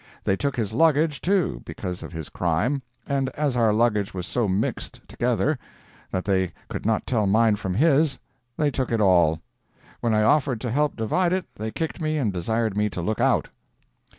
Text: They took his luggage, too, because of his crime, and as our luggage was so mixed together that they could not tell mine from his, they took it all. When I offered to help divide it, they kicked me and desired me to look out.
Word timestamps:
They 0.23 0.35
took 0.35 0.55
his 0.55 0.73
luggage, 0.73 1.21
too, 1.21 1.61
because 1.63 2.01
of 2.01 2.11
his 2.11 2.27
crime, 2.29 2.81
and 3.05 3.29
as 3.35 3.55
our 3.55 3.71
luggage 3.71 4.15
was 4.15 4.25
so 4.25 4.47
mixed 4.47 4.99
together 5.07 5.59
that 6.09 6.25
they 6.25 6.53
could 6.69 6.87
not 6.87 7.05
tell 7.05 7.27
mine 7.27 7.55
from 7.55 7.75
his, 7.75 8.17
they 8.57 8.71
took 8.71 8.91
it 8.91 8.99
all. 8.99 9.41
When 9.99 10.15
I 10.15 10.23
offered 10.23 10.59
to 10.61 10.71
help 10.71 10.95
divide 10.95 11.33
it, 11.33 11.45
they 11.53 11.69
kicked 11.69 12.01
me 12.01 12.17
and 12.17 12.33
desired 12.33 12.75
me 12.75 12.89
to 12.89 12.99
look 13.03 13.19
out. 13.21 13.49